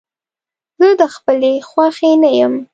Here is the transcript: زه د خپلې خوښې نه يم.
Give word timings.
زه 0.79 0.89
د 1.01 1.03
خپلې 1.15 1.53
خوښې 1.69 2.11
نه 2.21 2.29
يم. 2.39 2.53